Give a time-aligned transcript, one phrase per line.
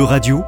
[0.00, 0.40] E-Radio,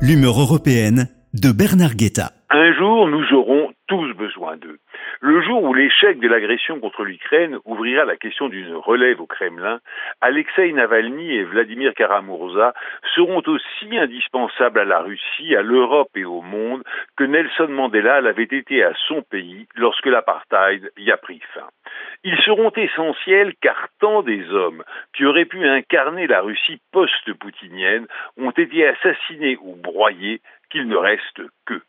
[0.00, 2.30] l'humeur européenne de Bernard Guetta.
[2.50, 4.78] Un jour, nous aurons tous besoin d'eux.
[5.20, 9.80] Le jour où l'échec de l'agression contre l'Ukraine ouvrira la question d'une relève au Kremlin,
[10.20, 12.74] Alexei Navalny et Vladimir Karamurza
[13.14, 16.82] seront aussi indispensables à la Russie, à l'Europe et au monde
[17.16, 21.68] que Nelson Mandela l'avait été à son pays lorsque l'apartheid y a pris fin.
[22.24, 24.82] Ils seront essentiels car tant des hommes
[25.14, 28.06] qui auraient pu incarner la Russie post-poutinienne
[28.38, 31.82] ont été assassinés ou broyés qu'il ne reste qu'eux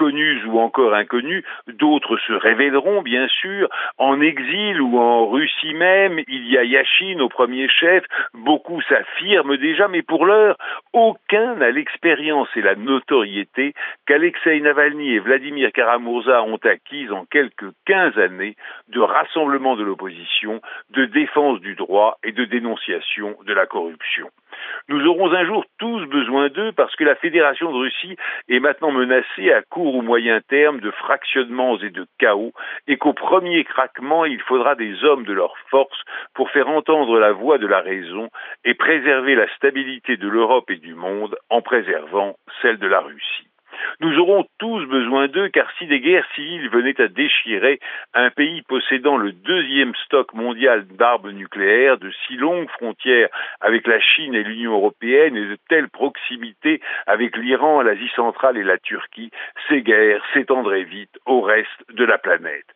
[0.00, 3.68] connus ou encore inconnus, d'autres se révéleront bien sûr,
[3.98, 9.58] en exil ou en Russie même, il y a Yachine au premier chef, beaucoup s'affirment
[9.58, 10.56] déjà, mais pour l'heure,
[10.94, 13.74] aucun n'a l'expérience et la notoriété
[14.06, 18.56] qu'Alexei Navalny et Vladimir Karamurza ont acquise en quelques quinze années
[18.88, 24.30] de rassemblement de l'opposition, de défense du droit et de dénonciation de la corruption.
[24.88, 28.16] Nous aurons un jour tous besoin d'eux parce que la Fédération de Russie
[28.48, 32.52] est maintenant menacée à court ou moyen terme de fractionnements et de chaos
[32.86, 36.02] et qu'au premier craquement, il faudra des hommes de leur force
[36.34, 38.28] pour faire entendre la voix de la raison
[38.64, 43.49] et préserver la stabilité de l'Europe et du monde en préservant celle de la Russie.
[44.00, 47.80] Nous aurons tous besoin d'eux car si des guerres civiles venaient à déchirer
[48.14, 53.28] un pays possédant le deuxième stock mondial d'armes nucléaires, de si longues frontières
[53.60, 58.64] avec la Chine et l'Union européenne et de telles proximités avec l'Iran, l'Asie centrale et
[58.64, 59.30] la Turquie,
[59.68, 62.66] ces guerres s'étendraient vite au reste de la planète.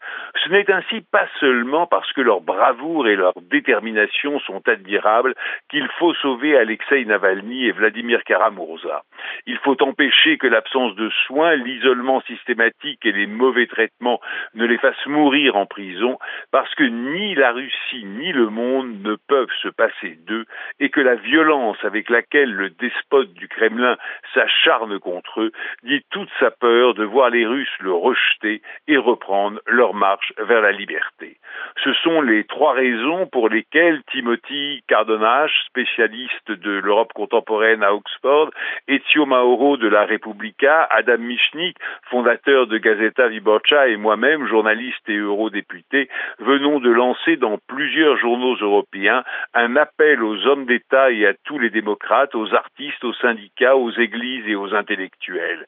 [0.42, 5.34] Ce n'est ainsi pas seulement parce que leur bravoure et leur détermination sont admirables
[5.70, 9.03] qu'il faut sauver Alexei Navalny et Vladimir Karamurza.
[9.47, 14.20] Il faut empêcher que l'absence de soins, l'isolement systématique et les mauvais traitements
[14.55, 16.19] ne les fassent mourir en prison,
[16.50, 20.44] parce que ni la Russie ni le monde ne peuvent se passer d'eux,
[20.81, 23.97] et que la violence avec laquelle le despote du Kremlin
[24.33, 29.60] s'acharne contre eux dit toute sa peur de voir les Russes le rejeter et reprendre
[29.66, 29.94] leur
[30.38, 31.38] vers la liberté.
[31.82, 38.50] Ce sont les trois raisons pour lesquelles Timothy Cardonage, spécialiste de l'Europe contemporaine à Oxford,
[38.88, 41.76] Ezio Mauro de la Repubblica, Adam Michnik,
[42.10, 48.56] fondateur de Gazeta Wyborcza et moi-même, journaliste et eurodéputé, venons de lancer dans plusieurs journaux
[48.56, 53.76] européens un appel aux hommes d'État et à tous les démocrates, aux artistes, aux syndicats,
[53.76, 55.66] aux églises et aux intellectuels.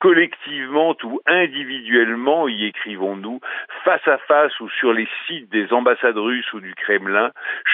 [0.00, 3.40] Collectivement ou individuellement, y écrivons-nous,
[3.84, 5.08] face à face ou sur les
[5.50, 7.30] des ambassades russes ou du Kremlin,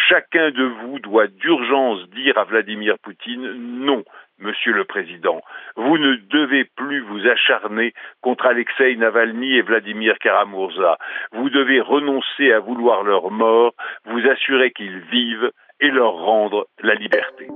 [0.08, 3.52] chacun de vous doit d'urgence dire à Vladimir Poutine
[3.84, 4.04] non,
[4.38, 5.40] Monsieur le Président,
[5.76, 10.98] vous ne devez plus vous acharner contre Alexei Navalny et Vladimir Karamurza.
[11.32, 13.74] Vous devez renoncer à vouloir leur mort,
[14.06, 17.46] vous assurer qu'ils vivent et leur rendre la liberté.